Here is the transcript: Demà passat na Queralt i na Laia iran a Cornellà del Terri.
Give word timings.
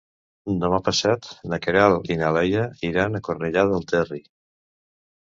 Demà 0.63 0.79
passat 0.87 1.27
na 1.53 1.59
Queralt 1.67 2.11
i 2.15 2.19
na 2.23 2.33
Laia 2.39 2.65
iran 2.91 3.23
a 3.23 3.25
Cornellà 3.31 3.71
del 3.77 3.89
Terri. 3.97 4.25